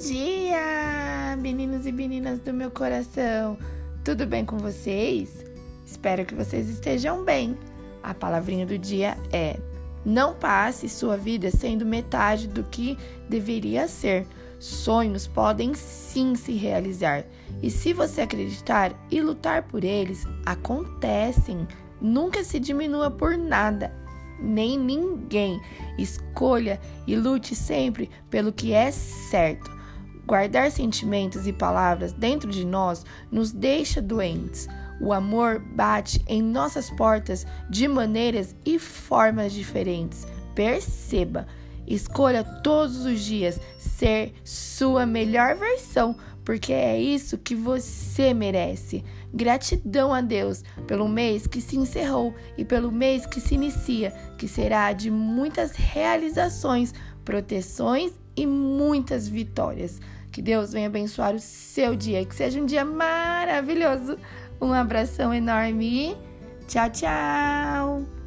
[0.00, 3.58] dia, meninos e meninas do meu coração.
[4.04, 5.44] Tudo bem com vocês?
[5.84, 7.58] Espero que vocês estejam bem.
[8.00, 9.58] A palavrinha do dia é:
[10.04, 12.96] não passe sua vida sendo metade do que
[13.28, 14.24] deveria ser.
[14.60, 17.24] Sonhos podem sim se realizar.
[17.60, 21.66] E se você acreditar e lutar por eles, acontecem.
[22.00, 23.92] Nunca se diminua por nada
[24.40, 25.60] nem ninguém.
[25.98, 29.77] Escolha e lute sempre pelo que é certo.
[30.28, 34.68] Guardar sentimentos e palavras dentro de nós nos deixa doentes.
[35.00, 40.26] O amor bate em nossas portas de maneiras e formas diferentes.
[40.54, 41.46] Perceba,
[41.86, 49.02] escolha todos os dias ser sua melhor versão, porque é isso que você merece.
[49.32, 54.46] Gratidão a Deus pelo mês que se encerrou e pelo mês que se inicia, que
[54.46, 56.92] será de muitas realizações,
[57.24, 60.00] proteções e muitas vitórias.
[60.30, 64.18] Que Deus venha abençoar o seu dia, que seja um dia maravilhoso.
[64.60, 66.16] Um abração enorme
[66.68, 68.17] tchau, tchau!